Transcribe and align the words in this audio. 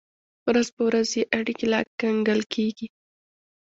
ورځ 0.47 0.67
په 0.75 0.81
ورځ 0.87 1.09
یې 1.17 1.23
اړیکې 1.39 1.65
لا 1.73 1.79
ګنګل 1.99 2.41
کېږي. 2.53 2.87